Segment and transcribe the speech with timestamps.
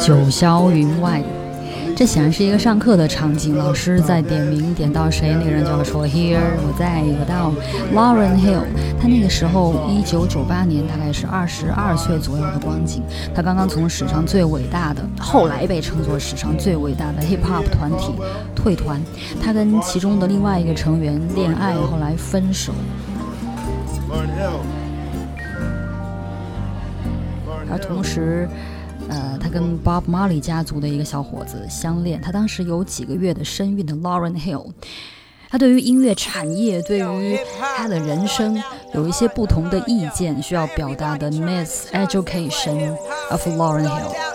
[0.00, 1.22] 九霄云外，
[1.98, 3.58] 这显然是一个上课的场景。
[3.58, 7.02] 老师在点名，点到谁，那个人就要说 Here，我在。
[7.02, 7.52] 我到
[7.92, 8.62] Lauren Hill，
[9.00, 13.02] 他那个时候一九九八年，大概是二十二岁左右的光景。
[13.34, 18.12] 他刚刚从史上最伟大的，后来被称作史上最伟大的 hip hop 团体
[18.54, 19.00] 退团。
[19.42, 22.72] 他跟其中的另外一个成员恋爱，后来分手。
[27.68, 28.56] 而同时，呃，
[29.38, 34.70] 他跟 Bob Marley 家族的一个小伙子相恋，他当时有几个月的身孕的 Lauren Hill，
[35.48, 37.38] 他对于音乐产业，对于
[37.76, 38.62] 他的人生
[38.94, 42.96] 有一些不同的意见需要表达的 Miss Education
[43.30, 44.27] of Lauren Hill。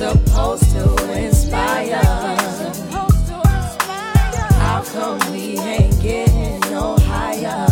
[0.00, 2.00] Supposed to inspire.
[4.62, 7.66] How come we ain't getting no higher?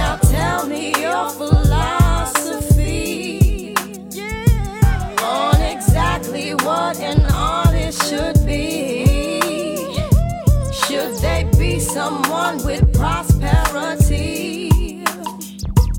[0.00, 2.64] Now tell me your philosophy.
[5.22, 9.04] On exactly what an artist should be.
[10.72, 14.70] Should they be someone with prosperity?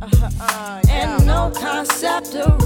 [0.01, 2.58] Uh-huh, uh, and no concept of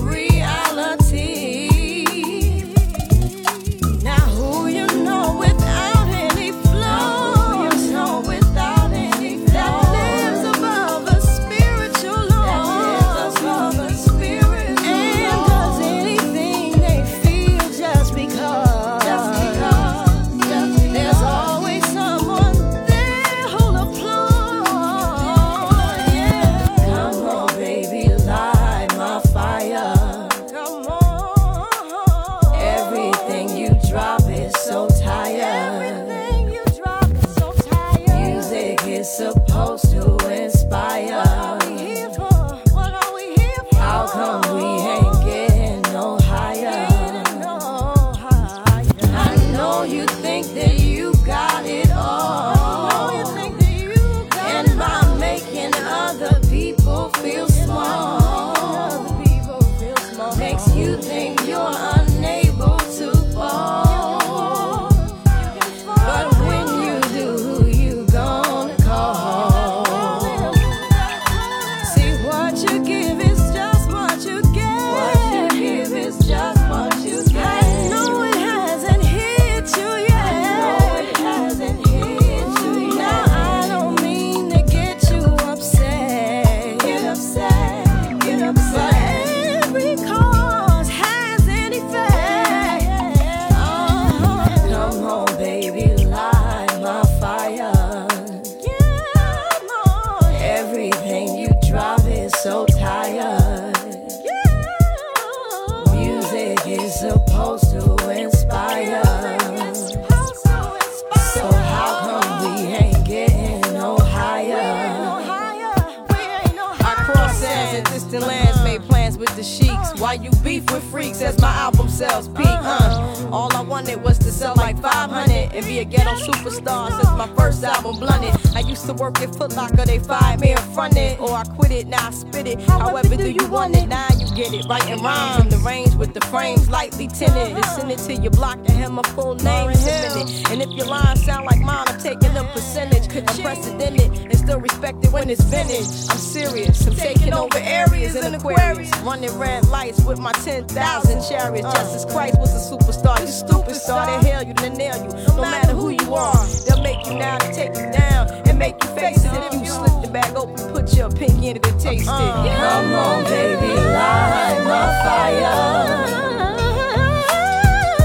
[122.10, 123.23] sells peak, huh?
[123.34, 127.28] All I wanted was to sell like 500 and be a ghetto superstar since my
[127.36, 128.40] first album blunted.
[128.56, 131.44] I used to work at Foot Locker, they fired me in front it, or I
[131.44, 132.62] quit it, now I spit it.
[132.62, 133.88] However, do you want it?
[133.88, 134.68] Now you get it.
[134.70, 137.58] Writing rhymes in the range with the frames lightly tinted.
[137.58, 140.52] And send it to your block and have my full name it.
[140.52, 143.04] And if your lines sound like mine, I'm taking a percentage.
[143.16, 146.10] Unprecedented and still respected when it's vintage.
[146.10, 148.96] I'm serious, I'm taking over areas and Aquarius.
[149.00, 151.66] Running red lights with my 10,000 chariots.
[151.66, 151.84] Uh.
[151.84, 153.23] Jesus Christ was a superstar.
[153.24, 155.08] You stupid star, they hail you, they nail you.
[155.28, 158.76] No matter who you are, they'll make you now to take you down and make
[158.84, 159.32] you face it.
[159.32, 162.08] If you slip the bag open, put your pinky in it and taste it.
[162.08, 166.04] Come on, baby, light my fire.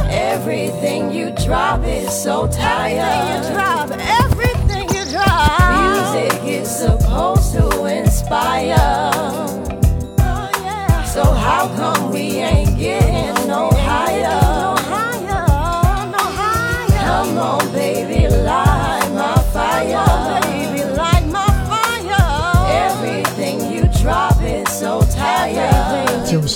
[0.08, 3.77] Everything you drop is so tired.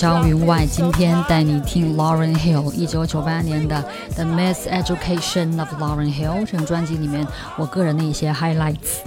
[0.03, 3.81] 霄云外，今天带你听 Lauren Hill 一九九八年的
[4.15, 8.97] 《The Miseducation of Lauren Hill》这张专辑里面，我个人的一些 highlights。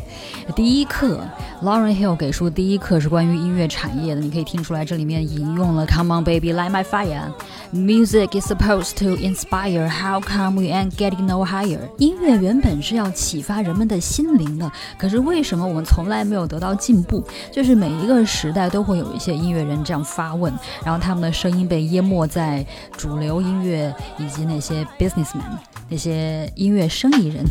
[0.55, 1.21] 第一课
[1.63, 7.33] ，Lauren Hill 给出第一课是关于音乐产业的，你可以听出来，这里面引用了 Come on baby, light my fire。
[7.73, 9.89] Music is supposed to inspire.
[9.89, 11.81] How come we ain't getting no higher？
[11.99, 17.27] 音乐原本是要启发人们的心灵的，可是为什么我们从来没有得到进步？
[17.53, 20.53] 就是每一个时代都会有一些音乐人这样发问，
[20.85, 22.65] 然后他们的声音被淹没在
[22.97, 25.59] 主流音乐以及那些 businessman。
[25.89, 27.45] 那些音乐生意人，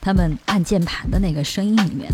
[0.00, 2.10] 他们按键盘的那个声音里面，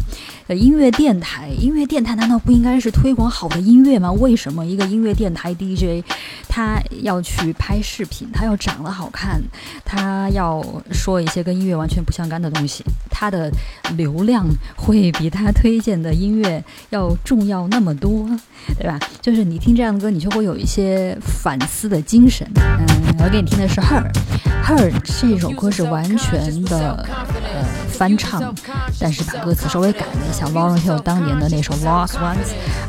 [0.48, 4.10] 呃，音乐电台，音乐电台难道不应该是推广好的音乐吗？
[4.12, 6.04] 为什么一个音乐电台 DJ，
[6.48, 9.40] 他要去拍视频，他要长得好看，
[9.84, 10.60] 他要
[10.90, 13.48] 说一些跟音乐完全不相干的东西，他的
[13.96, 14.44] 流量
[14.76, 18.28] 会比他推荐的音乐要重要那么多，
[18.78, 18.98] 对吧？
[19.22, 22.44] 就是你听这样的歌，你就会有一些反思的精神。
[22.56, 25.68] 嗯，我给你听的是 Her，Her 这首歌。
[25.78, 27.67] 是完全的呃
[27.98, 28.54] 翻唱，
[29.00, 30.46] 但是把歌词稍微改了一下。
[30.46, 32.14] Lauryn Hill Ones》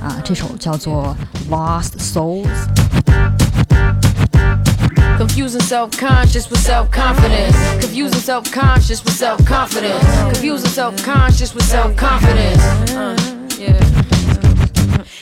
[0.03, 1.17] 啊，这首叫做
[1.51, 2.45] 《Lost Souls》。
[5.17, 7.56] Confusing self-conscious with self-confidence.
[7.81, 10.06] Confusing self-conscious with self-confidence.
[10.31, 12.62] Confusing self-conscious with self-confidence.
[12.94, 13.15] Uh,
[13.57, 14.08] yeah.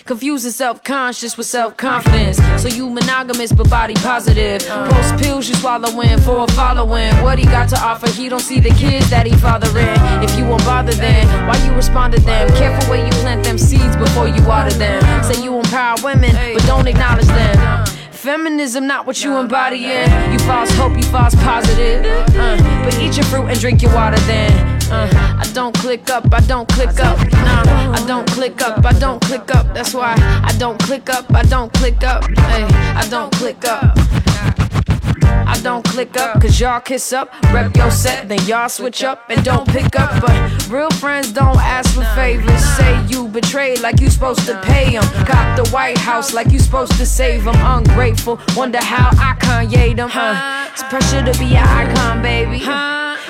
[0.05, 2.37] Confusing self-conscious with self-confidence.
[2.61, 4.65] So you monogamous but body positive.
[4.67, 7.13] Post pills you swallowing for a following.
[7.23, 9.97] What he got to offer, he don't see the kids that he fathering.
[10.23, 12.49] If you won't bother then, why you respond to them?
[12.55, 15.01] Careful where you plant them seeds before you water them.
[15.23, 17.76] Say you empower women, but don't acknowledge them.
[18.27, 20.11] Feminism, not what you embodying.
[20.33, 22.03] You false hope, you false positive.
[22.35, 24.51] Uh, but eat your fruit and drink your water then.
[24.91, 25.09] Uh,
[25.41, 27.17] I don't click up, I don't click up.
[27.31, 29.73] Nah, I don't click up, I don't click up.
[29.73, 30.13] That's why
[30.43, 32.25] I don't click up, I don't click up.
[32.25, 32.65] Hey,
[32.97, 33.97] I don't click up.
[35.57, 39.23] I don't click up, cause y'all kiss up, rep your set, then y'all switch up
[39.27, 40.21] and don't pick up.
[40.21, 42.63] But real friends don't ask for favors.
[42.77, 45.03] Say you betrayed like you supposed to pay them.
[45.25, 47.55] Got the White House like you supposed to save them.
[47.55, 50.09] Ungrateful, wonder how I Kanye them.
[50.09, 50.69] Huh?
[50.71, 52.59] It's pressure to be an icon, baby.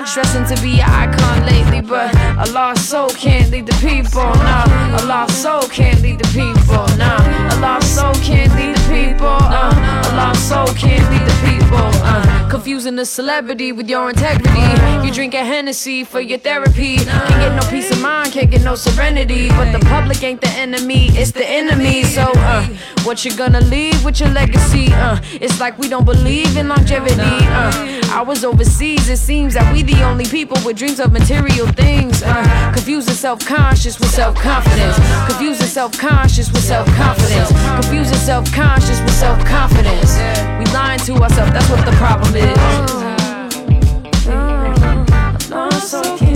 [0.05, 2.13] Stressing to be an icon lately, but
[2.45, 4.21] a lost soul can't lead the people.
[4.21, 6.85] Nah, a lost soul can't lead the people.
[6.97, 8.76] Nah, a lost soul can't lead the
[9.17, 9.37] people.
[9.39, 11.89] Uh, a lost soul can't lead the people.
[12.03, 15.05] Uh, confusing a celebrity with your integrity.
[15.05, 16.97] You drink a Hennessy for your therapy.
[16.97, 19.49] Can't get no peace of mind, can't get no serenity.
[19.49, 22.03] But the public ain't the enemy, it's the enemy.
[22.03, 22.67] So, uh,
[23.03, 24.91] what you gonna leave with your legacy?
[24.93, 27.21] Uh, it's like we don't believe in longevity.
[27.21, 31.67] Uh, I was overseas, it seems that we the only people with dreams of material
[31.67, 32.23] things.
[32.23, 34.95] Uh, confusing self-conscious with self-confidence.
[35.27, 37.49] Confusing self-conscious with self-confidence.
[37.81, 40.17] Confusing self-conscious with self-confidence.
[40.59, 42.36] We lying to ourselves, that's what the problem is.
[45.49, 46.26] No, so can't lead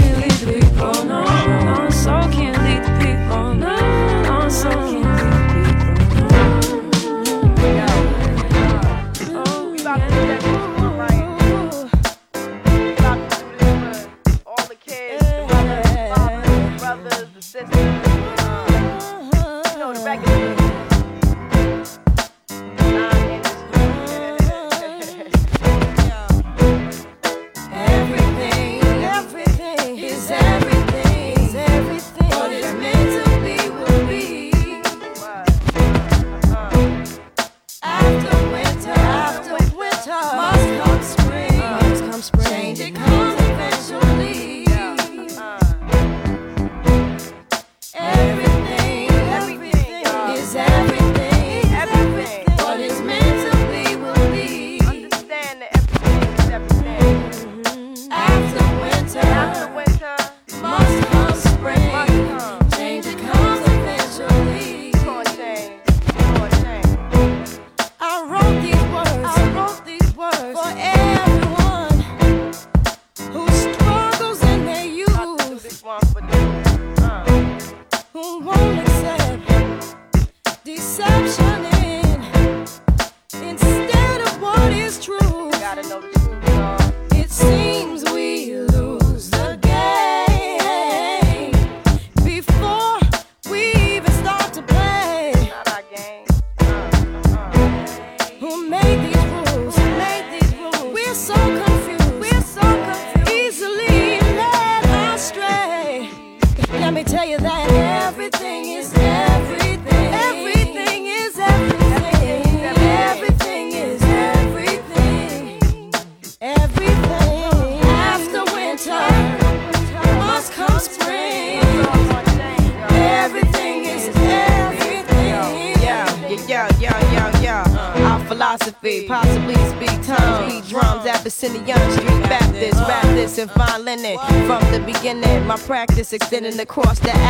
[136.43, 137.20] extending across the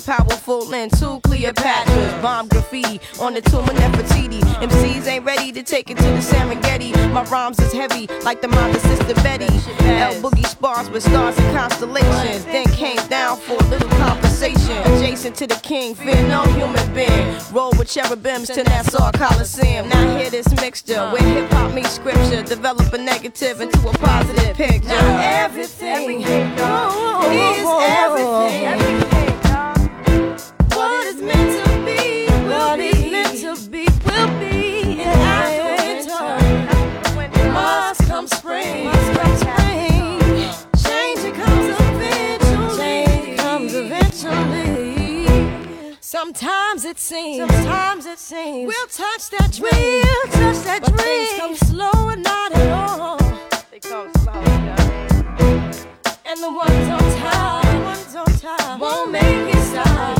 [0.00, 2.22] powerful and two Cleopatras.
[2.22, 4.40] Bomb graffiti on the tomb of Nefertiti.
[4.60, 6.92] MCs ain't ready to take it to the Serengeti.
[7.12, 9.52] My rhymes is heavy like the mind of Sister Betty.
[9.84, 12.44] L Boogie spars with stars and constellations.
[12.44, 14.76] Then came down for a little conversation.
[14.84, 17.36] Adjacent to the king, fear no human being.
[17.52, 19.88] Roll with cherubims to Nassau Coliseum.
[19.88, 22.42] Now hear this mixture where hip hop meets scripture.
[22.42, 24.88] Develop a negative into a positive picture.
[24.88, 26.50] Now everything is
[27.30, 28.40] everything.
[28.60, 29.19] Is meant to
[46.20, 47.38] Sometimes it seems.
[47.38, 48.66] Sometimes it seems.
[48.66, 49.72] We'll touch that dream.
[49.72, 51.26] We'll touch that But dream.
[51.26, 53.18] things come slow and not at all.
[53.70, 55.72] They come slow, yeah.
[56.26, 60.19] And the ones on top, the ones on top won't make it stop.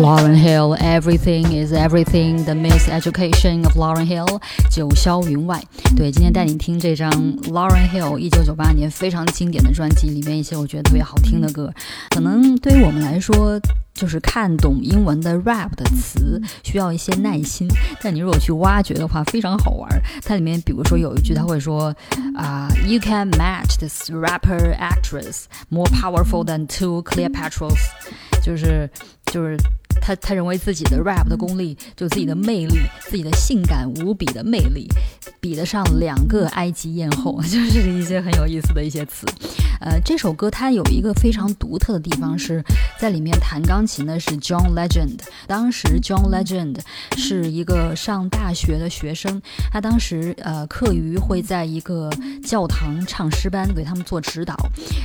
[0.00, 5.60] Lauren Hill, Everything is Everything, The Miseducation of Lauren Hill，九霄云外。
[5.96, 7.10] 对，今天带你听这张
[7.42, 11.72] Lauren Hill 一九九八年非常经典的专辑，里面一些我觉得特别好听的歌。
[12.10, 13.60] 可能对于我们来说，
[13.98, 17.66] 就是看懂英文的 rap 的词需要一些耐心，
[18.00, 19.90] 但你如果去挖掘的话，非常好玩。
[20.22, 21.92] 它里面比如说有一句，他会说
[22.36, 27.74] 啊、y o u can match this rapper actress more powerful than two Cleopatras，
[28.40, 28.88] 就是
[29.32, 29.58] 就是。
[30.00, 34.88] 他他认为自己的 rap 的功力，就自己的魅力，自己的性感无比的魅力，
[35.40, 39.26] 比得上两个埃及艳后， 就是一些很有意思的一些词。
[39.80, 42.64] 呃，这首歌它有一个非常独特的地方，是
[42.98, 45.20] 在里面弹钢琴的是 John Legend。
[45.46, 46.80] 当时 John Legend
[47.16, 49.40] 是一个上大学的学生，
[49.70, 52.10] 他当时呃课余会在一个
[52.44, 54.56] 教堂唱诗班给他们做指导，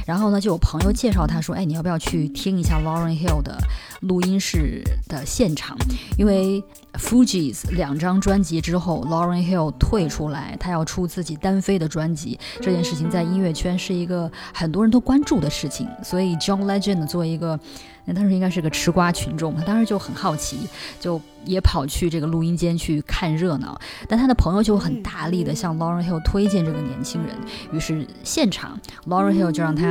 [0.07, 3.55] 然后呢就有朋友介绍他说，哎，你要不要去听一下 Lauren Hill 的
[4.01, 4.72] 录音室
[5.07, 5.77] 的现场？
[6.17, 6.63] 因为
[6.93, 12.39] Fugees 两张专辑之后，Lauren Hill 退出来，他要出自己单飞的专辑。
[12.61, 17.59] 这件事情在音乐圈是一个很多人都关注的事情，所以 John Legend 作为一个，
[18.05, 20.59] 那当时应该是个吃瓜群众，他当时就很好奇，
[20.99, 23.79] 就也跑去这个录音间去看热闹。
[24.07, 27.35] 但他的朋友就很大力的向 Lauren Hill 推荐这个年轻人，
[27.71, 29.87] 于是现场 Lauren Hill 就让他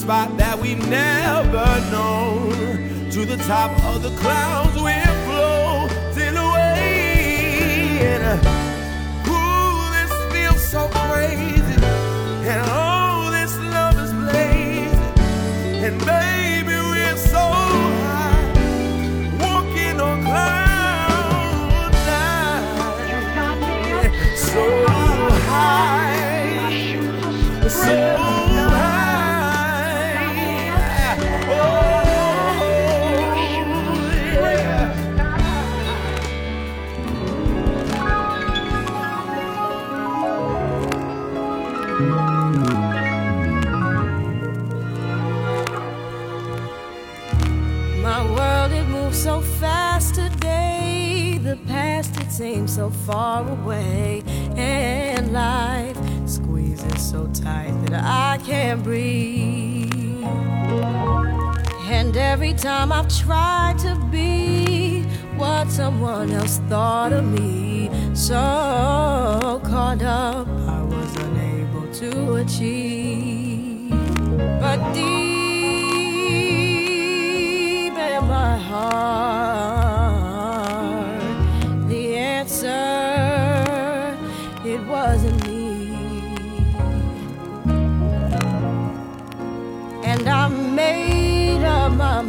[0.05, 3.09] spot that we've never known.
[3.11, 8.01] To the top of the clouds we're floating away.
[8.13, 8.23] And,
[9.27, 11.81] ooh, this feels so crazy.
[12.51, 15.15] And oh, this love is blazing.
[15.85, 18.04] And baby, we're so high.
[52.75, 54.23] So far away.
[54.57, 60.25] And life squeezes so tight that I can't breathe.
[61.87, 65.05] And every time I've tried to be
[65.37, 73.91] what someone else thought of me, so caught up, I was unable to achieve.
[74.61, 75.05] But deep
[77.93, 79.44] in my heart,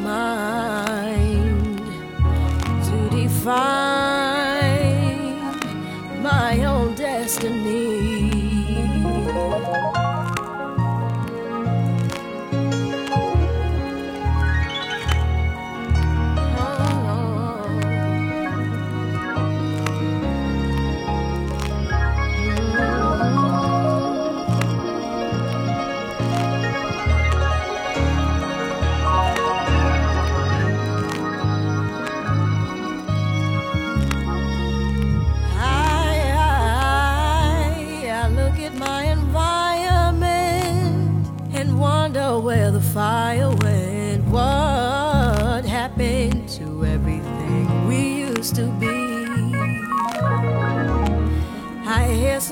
[0.04, 0.25] up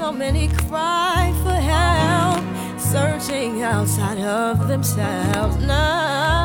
[0.03, 2.43] so many cry for help,
[2.77, 5.55] searching outside of themselves.
[5.65, 6.42] Now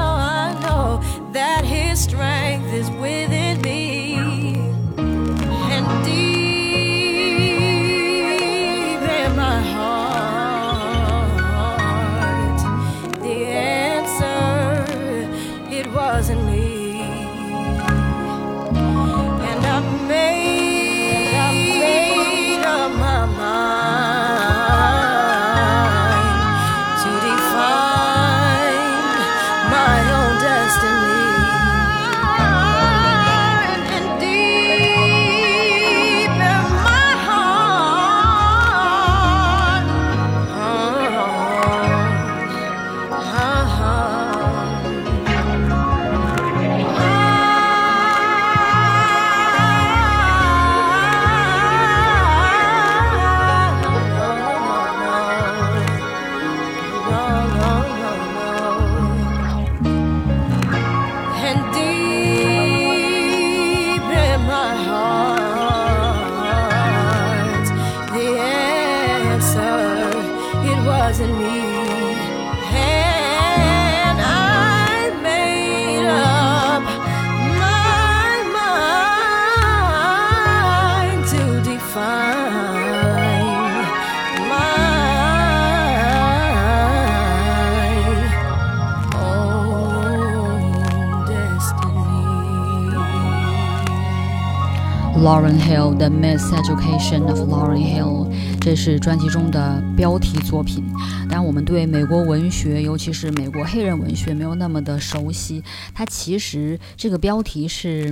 [95.21, 98.29] Lauren Hill 的《Miss Education of Lauren Hill》，
[98.61, 100.85] 这是专辑中的标题作品。
[101.29, 105.65] 当然，我们对美国文学，尤其是美国黑人文学，没有那么的熟悉。
[105.93, 108.09] 它其实这个标题是，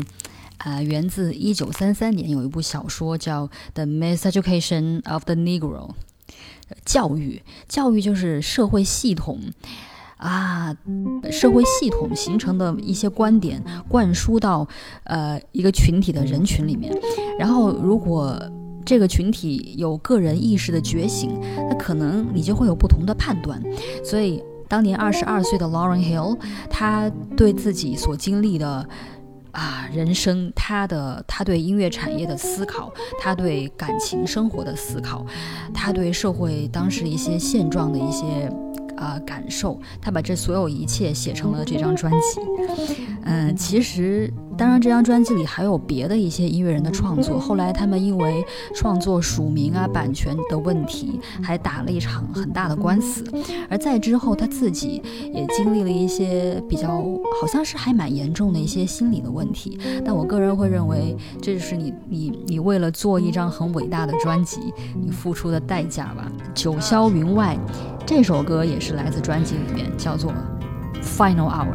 [0.58, 5.90] 呃，源自一九三三年有一部小说叫《The Miss Education of the Negro》，
[6.84, 9.40] 教育，教育就是社会系统。
[10.16, 10.74] 啊，
[11.30, 14.66] 社会系统形成的一些观点灌输到
[15.04, 16.92] 呃一个群体的人群里面，
[17.38, 18.40] 然后如果
[18.84, 23.62] 这个群体有个人意识的觉醒，那可能你就会有不同的判断。
[24.04, 26.38] 所以，当年二十二岁的 Lauren Hill，
[26.70, 28.88] 他对自己所经历的。
[29.52, 35.24] 啊，人生他的他对音乐产业的思考，他对感情生活的思考，
[35.72, 38.52] 他对社会当时一些现状的一些
[38.96, 42.40] 啊、感受，他把这所有一切写成了这张专辑。
[43.24, 53.24] 嗯、其实当然这张专辑里还有别的一些音乐人的创作，后来他们因为创作署名啊、版权的问题，还打了一场很大的官司。
[53.68, 55.02] 而在之后，他自己
[55.34, 56.88] 也经历了一些比较，
[57.40, 59.78] 好像是还蛮严重的一些心理的问题。
[60.04, 66.30] 但我个人会认为，这就是你你你为了做一张很伟大的专辑，你付出的代价吧。
[66.54, 67.58] 九霄云外
[68.06, 70.32] 这首歌也是来自专辑里面，叫做
[71.02, 71.66] 《Final Hour》。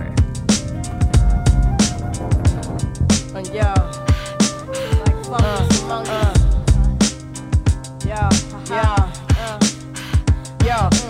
[8.72, 9.21] Uh,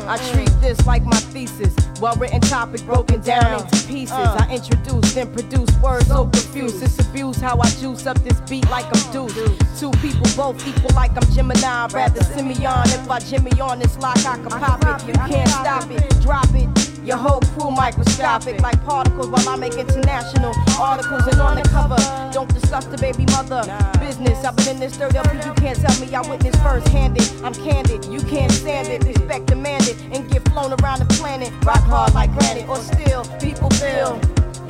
[0.08, 1.76] I treat this like my thesis.
[2.00, 4.12] Well written topic broken down into pieces.
[4.12, 4.46] Uh.
[4.48, 6.82] I introduce, then produce words so profuse.
[6.82, 9.80] It's abuse how I juice up this beat like I'm Deuce.
[9.80, 11.88] Two people both equal like I'm Gemini.
[11.94, 12.88] Rather Simeon.
[12.88, 15.08] If I Jimmy on this lock, I can pop it.
[15.08, 16.70] You can't stop it, drop it.
[17.04, 21.98] Your whole crew microscopic like particles while I make international articles and on the cover.
[22.32, 23.62] Don't discuss the baby mother
[24.00, 24.46] business.
[24.46, 27.28] I've been in this dirt up, you can't tell me I witnessed first handed.
[27.44, 29.21] I'm candid, you can't stand it.
[29.32, 31.54] Respect demanded and get flown around the planet.
[31.64, 33.24] Rock hard like granite or steel.
[33.40, 34.20] People feel.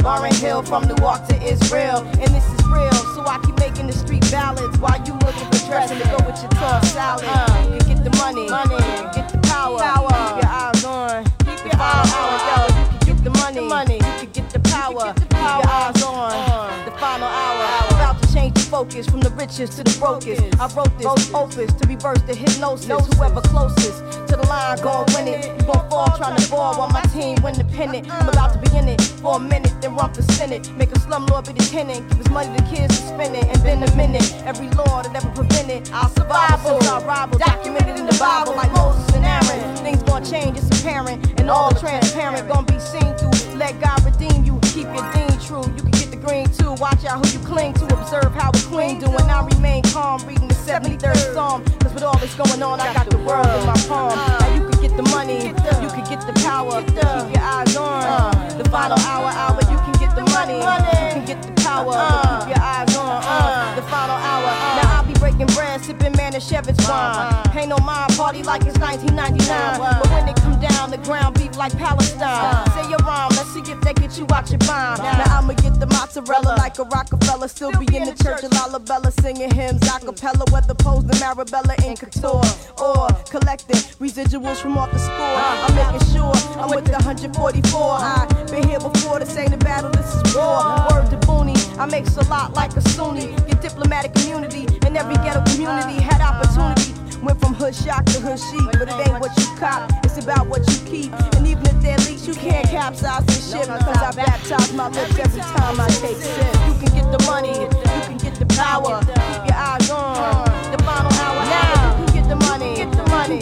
[0.06, 2.94] Lauryn Hill from Newark to Israel, and this is real.
[3.16, 6.40] So I keep making the street ballads while you looking for dressing to go with
[6.44, 7.26] your tossed salad.
[7.26, 7.72] Uh.
[7.74, 8.78] You can get the money, money,
[9.16, 10.10] get the power, power.
[10.30, 12.68] Keep your eyes on, keep your eyes on, yo.
[12.78, 14.01] You can get the money, money.
[18.82, 20.42] Focus from the richest to the brokest.
[20.60, 22.88] I wrote this opus to reverse the hypnosis.
[23.14, 25.46] Whoever closest to the line gon' win it.
[25.46, 28.10] You gon' fall trying to ball while my team win the pennant.
[28.10, 30.66] I'm about to be in it for a minute, then run for senate.
[30.74, 32.10] Make a slumlord be the tenant.
[32.10, 34.26] Give his money to kids to spend it, and then a minute.
[34.50, 36.88] Every law that ever prevented, I'll survive since.
[37.38, 39.76] Documented in the Bible like Moses and Aaron.
[39.86, 42.48] Things gon' change, it's apparent, and all transparent.
[42.48, 43.30] Gon' be seen through.
[43.56, 44.58] Let God redeem you.
[44.74, 45.66] Keep your dean true.
[45.78, 46.74] You can get green too.
[46.74, 47.86] Watch out who you cling to.
[47.86, 50.22] Observe how a queen do, and I remain calm.
[50.28, 51.64] Reading the 73rd Psalm.
[51.82, 54.18] Cause with all this going on, I got the world in my palm.
[54.18, 56.82] Now you can get the money, you can get the power.
[56.84, 59.60] Keep your eyes on the final hour, hour.
[59.72, 61.92] You can get the money, you can get the power.
[61.92, 64.50] Keep your eyes on uh, the final hour.
[64.78, 67.44] Now I'll be breaking bread, sipping Manischewitz wine.
[67.52, 70.00] Pay no mind, party like it's 1999.
[70.00, 72.66] But when it come down, the ground beef like Palestine.
[72.72, 75.04] Say your rhyme, let's see if they get you out your mind.
[75.04, 77.48] Now I'ma get the mozzarella like a Rockefeller.
[77.48, 80.46] Still be in the church of Lalibela singing hymns a cappella.
[80.52, 82.44] Whether posed in Marbella in couture
[82.82, 85.36] or collecting residuals from off the score.
[85.36, 87.82] I'm making sure I'm with the 144.
[88.00, 90.64] I been here before, this ain't a battle, this is war.
[90.92, 93.36] Word to Booney, I make a lot like a Sunni.
[93.48, 96.04] Get diplomatic immunity in every ghetto community.
[96.04, 96.94] Had opportunity.
[97.24, 100.48] Went from hood shock to hood chic, but it ain't what you cop, it's about
[100.48, 101.14] what you keep.
[101.38, 105.20] And even if they're leaks, you can't capsize this shit because I baptize my lips
[105.20, 106.56] every time I take sip.
[106.66, 109.00] You can get the money, you can get the power.
[109.06, 111.46] Keep your eyes on the final hour.
[111.46, 113.40] Now you can get the money, get the money,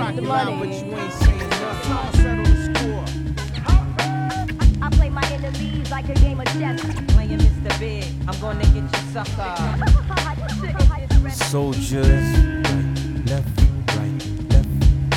[0.00, 1.92] rock the the line, but you ain't saying nothing.
[1.92, 3.04] I'ma settle the score.
[4.82, 6.80] I play my enemies like a game of chess.
[7.12, 7.78] Playing Mr.
[7.78, 9.54] Big, I'm gonna get you sucker.
[11.30, 12.86] Soldiers, right,
[13.26, 13.60] left,
[13.96, 14.16] right,
[14.52, 14.68] left,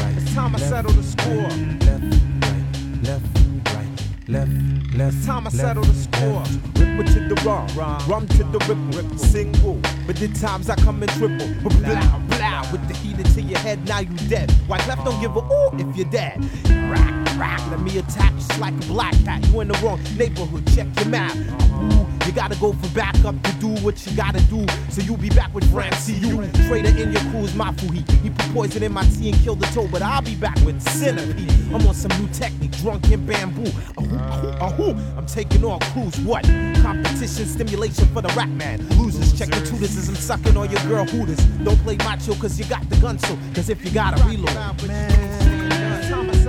[0.01, 0.15] right.
[0.17, 1.49] It's time I left, settle the score.
[1.87, 2.03] Left,
[2.43, 2.65] right,
[3.03, 3.25] left,
[3.73, 3.91] right,
[4.27, 4.51] left,
[4.95, 5.15] left.
[5.15, 6.43] It's time I left, settle the score.
[6.43, 6.79] left.
[6.79, 7.67] Ripple to the rum,
[8.09, 9.79] rum to the ripple, single.
[10.05, 11.47] But the times I come in triple.
[11.61, 12.32] Blah, blah,
[12.73, 14.51] with the heat into your head, now you dead.
[14.67, 16.43] Why left don't give a ooh if you're dead.
[16.89, 19.45] Rack, rack, let me attack just like a black cat.
[19.47, 21.35] You in the wrong neighborhood, check your map.
[21.35, 24.65] Ooh, you gotta go for backup to do what you gotta do.
[24.89, 26.13] So you'll be back with Francie.
[26.13, 28.09] You trader in your crew's Mafuhi.
[28.21, 30.81] He put poison in my tea and killed the toe, but I'll be back with
[30.81, 31.49] centipede.
[31.73, 33.69] I'm on some new technique, drunk in bamboo.
[33.97, 35.17] Ahoo, ahoo, ahoo.
[35.17, 36.17] I'm taking on crews.
[36.19, 36.43] What?
[36.81, 38.87] Competition stimulation for the rap man.
[38.97, 41.43] Losers, check the tutors as I'm sucking on your girl hooters.
[41.63, 43.37] Don't play macho cause you got the gun so.
[43.53, 44.53] Cause if you gotta reload,
[44.87, 46.42] man.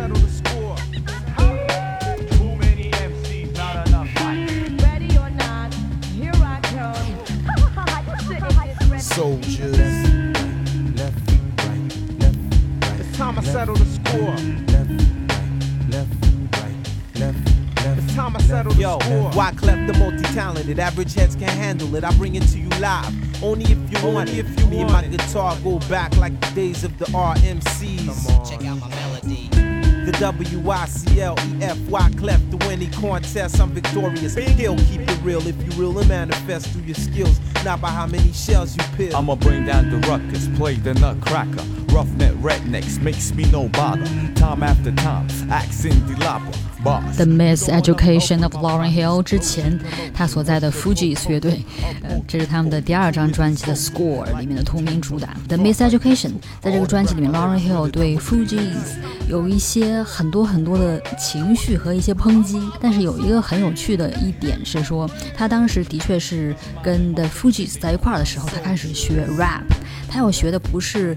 [9.15, 9.79] Soldiers.
[9.79, 11.31] Left,
[11.63, 11.79] right,
[12.19, 12.37] left,
[12.83, 12.99] right.
[12.99, 14.35] It's time I settle the score.
[14.73, 14.91] Left,
[15.31, 16.13] right, left,
[16.59, 16.75] right,
[17.15, 17.99] left, left.
[18.03, 19.31] It's time I settle the Yo, score.
[19.31, 20.81] why cleft the multi-talented?
[20.81, 22.03] Average heads can't handle it.
[22.03, 24.39] I bring it to you live Only if you want it.
[24.39, 28.51] If you me and my guitar go back like the days of the RMCs.
[28.51, 29.74] Check out my melody.
[30.15, 33.61] The W-I-C-L-E-F-Y clef to any contest.
[33.61, 34.35] I'm victorious.
[34.37, 38.33] He'll keep it real if you real manifest through your skills, not by how many
[38.33, 39.17] shells you peel.
[39.17, 41.65] I'ma bring down the ruckus, play the nutcracker.
[41.93, 44.07] Roughneck rednecks makes me no bother.
[44.37, 46.57] Time after time, accent the lopper.
[46.85, 49.81] The Miseducation of Lauren Hill 之前，
[50.13, 51.65] 他所在的 Fugees 乐队，
[52.03, 56.33] 呃，这是他们的第二张专辑的 Score 里面的同名主打 The Miseducation。
[56.61, 69.65] 在这个专辑里面，Lauren Hill 对 Fugees 有一些很多很多的情绪和一些抨击，但是有一个很有趣的一点是说，他当时的确是跟 The Fugees 在一块儿的时候，他开始学 rap，
[70.07, 71.17] 他要学的不是。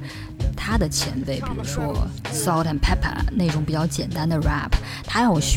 [0.55, 1.95] 他的前辈，比如说
[2.31, 4.71] Salt and Pepper 那种比较简单的 rap，
[5.05, 5.56] 他要学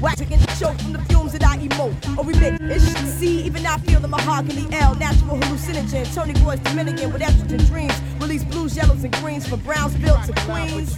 [0.00, 2.58] Waxing and choke from the fumes that I emote or remit.
[2.62, 2.84] It's
[3.18, 6.14] see, even I feel the mahogany L, natural hallucinogen.
[6.14, 7.92] Tony Boy's Dominican with estrogen dreams.
[8.18, 10.96] Release blues, yellows, and greens for browns built to queens.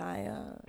[0.00, 0.63] 啊。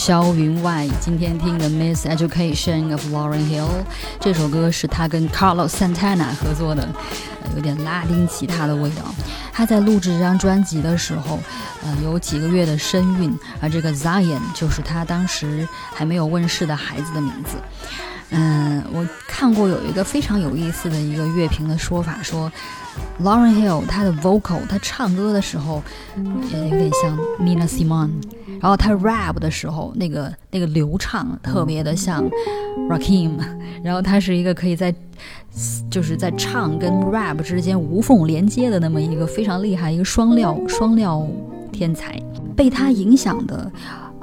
[0.00, 3.64] 霄云外，今天听的《Miss Education of Lauren Hill》
[4.18, 6.88] 这首歌是他跟 Carlos Santana 合作的，
[7.54, 9.14] 有点拉丁吉他的味道。
[9.52, 11.38] 他在录制这张专辑的时候，
[11.84, 17.58] 呃，有几个月的身孕，而这个 Zion 就是他当时还没有问世的孩子的名字。
[18.32, 22.50] 嗯，我看过有一个非常有意思的一个乐评的说法，说
[23.22, 25.82] Lauren Hill 他的 vocal 他唱歌的时候，
[26.52, 28.10] 也有点像 Nina Simone，
[28.60, 32.24] 然后他 rap 的时候，那个那个流畅特别的像
[32.88, 33.32] Rakim，
[33.82, 34.94] 然后他是一个可以在
[35.90, 41.26] 就是在唱跟 rap 之间无缝连接的那么一个非常厉害一个双料双料
[41.72, 42.16] 天才，
[42.56, 43.70] 被他影响的。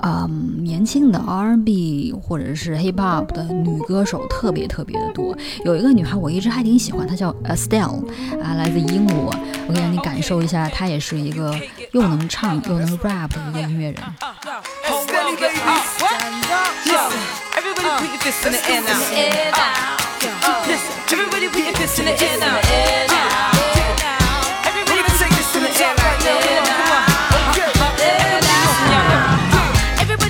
[0.03, 5.35] 嗯，年轻的 R&B 或者是 Hip Hop 的女歌手特别特别的多。
[5.65, 8.05] 有一个女孩我一直还挺喜欢，她叫 Estelle，
[8.41, 9.33] 啊，来自英国。
[9.67, 11.53] 我可以让你感受一下，她也是一个
[11.91, 14.01] 又能唱又能 rap 的一个音乐人。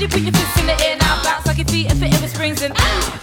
[0.08, 1.24] Everybody put your fists in the air now.
[1.24, 2.72] Bounce like your feet if it ever springs in.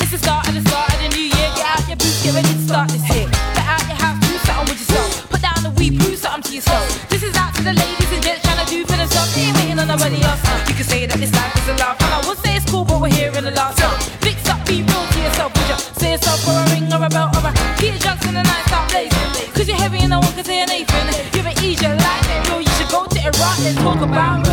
[0.00, 1.48] It's the start of the start of the new year.
[1.56, 3.28] Get out your boots, get ready to start this hit.
[3.56, 5.08] Get out your house, do something with yourself.
[5.32, 6.84] Put down the weed, prove something to yourself.
[7.08, 9.32] This is out to the ladies and gents trying to do for themselves.
[9.32, 10.44] Ain't waiting on nobody else.
[10.68, 11.96] You can say that this life is a laugh.
[12.04, 13.96] And I will say it's cool, but we're here in the last time.
[14.20, 15.56] Fix up, be real to yourself.
[15.56, 18.34] Would you say yourself for a ring or a belt or a your junks in
[18.36, 19.52] the night, start blazing.
[19.56, 21.06] Cause you're heavy and no one can say anything.
[21.32, 22.60] You're an easier that, yo.
[22.60, 24.43] You should go to Iraq and talk about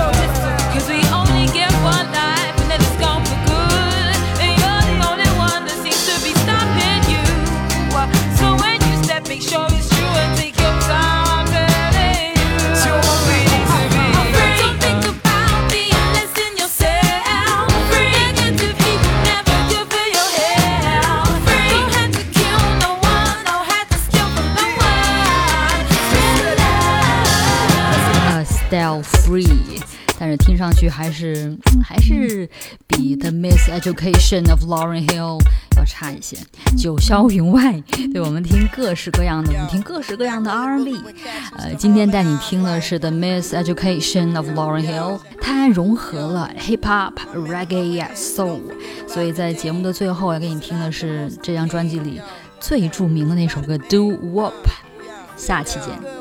[30.61, 32.47] 上去还是、还是
[32.85, 35.39] 比 The Miss Education of Lauren Hill
[35.75, 36.37] 要差一些。
[36.77, 37.81] 九霄云外，
[38.13, 41.01] 对我们听各式各样的，我们听各式各样的 R&B。
[41.57, 48.59] 呃，今天带你听的是 The Miss Education of Lauren Hill，它融合了 Hip Hop、Reggae、Soul，
[49.07, 52.21] 所以在节目的最后要给你听的是这张专辑里
[52.59, 54.53] 最著名的那首歌 Do Wop。
[55.35, 56.20] 下期见。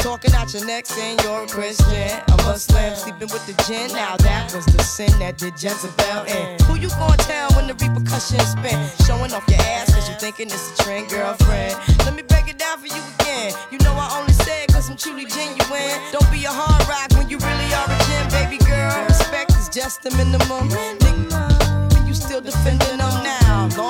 [0.00, 3.92] Talking out your neck saying you're a Christian, a Muslim, sleeping with the gin.
[3.92, 6.58] Now that was the sin that did Jezebel in.
[6.64, 8.80] Who you gonna tell when the repercussions spin?
[9.06, 11.76] Showing off your ass cause you thinking it's a trend, girlfriend.
[12.06, 13.52] Let me break it down for you again.
[13.70, 16.00] You know I only say it cause I'm truly genuine.
[16.12, 19.04] Don't be a hard rock when you really are a gem, baby girl.
[19.04, 20.72] Respect is just the minimum.
[20.72, 23.68] Nigga, you still defending them now.
[23.76, 23.89] Lauryn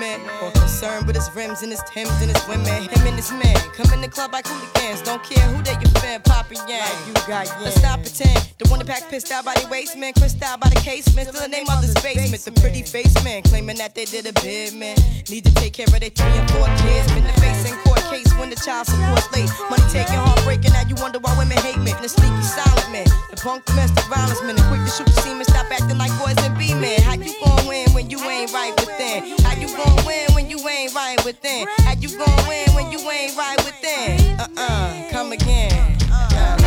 [0.00, 2.88] Dedicated to the man more concerned with his rims and his Timbs and his women.
[2.88, 5.02] Him and his man come in the club like hooligans.
[5.02, 6.80] Don't care who they your fan, Papa Yang.
[6.80, 8.52] Like You got Let's stop pretend.
[8.58, 11.28] The one that pack pissed out by the waistman, crissed out by the casement.
[11.28, 12.42] Still the name of this basement.
[12.44, 14.96] The pretty face man claiming that they did a bid, man.
[15.28, 17.12] Need to take care of their three and four kids.
[17.12, 19.48] Been the face in court case when the child support's late.
[19.70, 20.72] Money taking, heartbreaking.
[20.72, 21.94] Now you wonder why women hate me.
[22.02, 25.44] The sneaky silent man, the punk domestic violence man, the quick to shoot the semen.
[25.46, 27.00] Stop acting like boys and be men.
[27.02, 29.38] How you gon' win when you ain't right within?
[29.46, 31.66] How you gon' win when you ain't right within?
[31.86, 34.18] How you gon' win when you ain't right within?
[34.40, 35.72] Uh uh, come again.
[36.10, 36.58] Uh.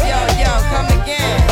[0.00, 1.49] Yo, yo, come again.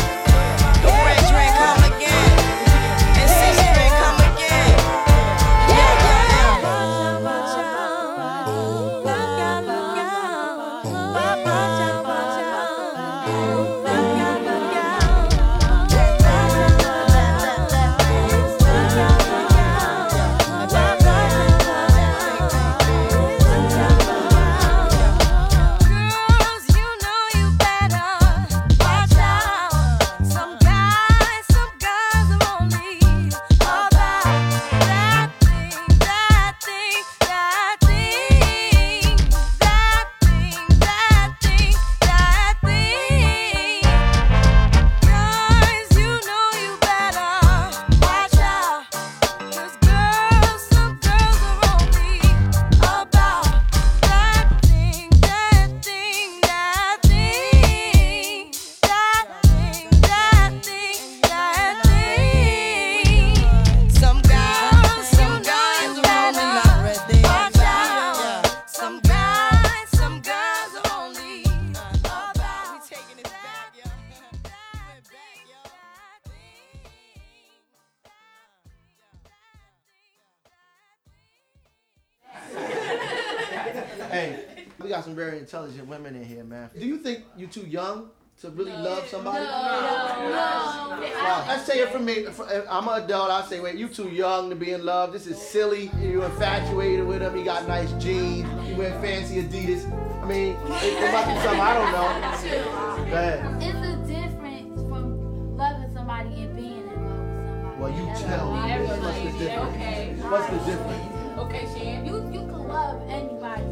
[85.49, 86.69] Intelligent women in here, man.
[86.77, 89.43] Do you think you're too young to really love somebody?
[89.43, 92.13] No, Wow, let's say it for me.
[92.13, 93.31] If uh, I'm an adult.
[93.31, 95.11] I say, wait, you too young to be in love.
[95.11, 95.89] This is silly.
[95.99, 97.35] You're infatuated with him.
[97.35, 98.47] He got nice jeans.
[98.67, 99.91] He wear fancy Adidas.
[100.21, 103.05] I mean, it, it must be something I don't know.
[103.09, 103.63] Go ahead.
[103.63, 107.79] It's a difference from loving somebody and being in love with somebody.
[107.79, 108.59] Well, you tell me.
[109.01, 110.21] What's the difference?
[110.21, 111.39] What's the difference?
[111.39, 112.05] Okay, Shan.
[112.05, 113.63] You you can love anybody,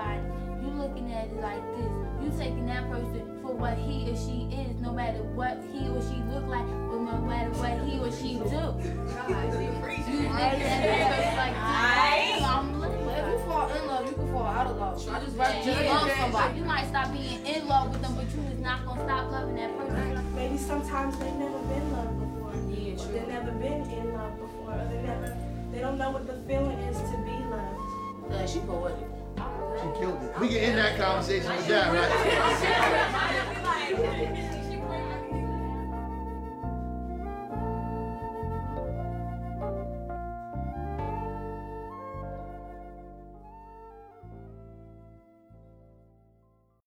[0.00, 1.90] somebody, you looking at it like this.
[2.20, 6.00] You taking that person for what he or she is, no matter what he or
[6.02, 8.44] she look like, or no matter what he or she do.
[8.44, 8.44] You
[10.28, 12.44] looking at that person like this.
[12.44, 15.08] I'm If you fall in love, you can fall out of love.
[15.08, 16.32] I just Right, just just love love somebody.
[16.32, 16.58] somebody.
[16.58, 19.56] You might stop being in love with them, but you is not gonna stop loving
[19.56, 20.34] that person.
[20.34, 22.52] Maybe sometimes they've never been loved before.
[22.68, 24.72] Yeah, or they've never been in love before.
[24.76, 25.36] Or they never,
[25.72, 27.80] they don't know what the feeling is to be loved.
[28.30, 29.19] Yeah, she poetic.
[29.80, 30.40] She killed it.
[30.40, 32.10] We can end that conversation with that, right?